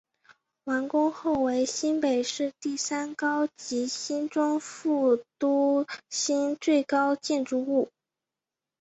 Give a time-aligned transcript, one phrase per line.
[0.63, 7.87] 完工后为新北市第三高及新庄副都心最高建筑物。